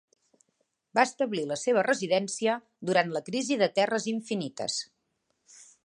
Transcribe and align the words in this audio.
Va 0.99 1.03
establir 1.07 1.43
la 1.51 1.57
seva 1.63 1.83
residència 1.89 2.57
durant 2.91 3.13
la 3.19 3.25
crisi 3.31 3.59
de 3.63 3.71
terres 3.79 4.09
infinites. 4.15 4.81